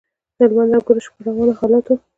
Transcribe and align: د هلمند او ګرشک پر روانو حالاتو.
د 0.37 0.39
هلمند 0.45 0.71
او 0.75 0.83
ګرشک 0.87 1.11
پر 1.15 1.21
روانو 1.27 1.53
حالاتو. 1.59 1.93